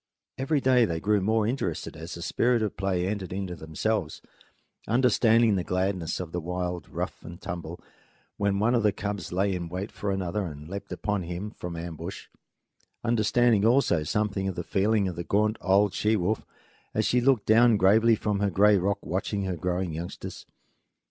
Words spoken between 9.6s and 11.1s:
wait for another and leaped